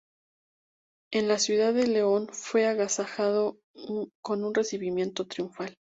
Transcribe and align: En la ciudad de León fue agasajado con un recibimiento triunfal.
En 1.13 1.27
la 1.27 1.37
ciudad 1.37 1.75
de 1.75 1.85
León 1.85 2.27
fue 2.33 2.65
agasajado 2.65 3.59
con 4.23 4.43
un 4.43 4.55
recibimiento 4.55 5.27
triunfal. 5.27 5.77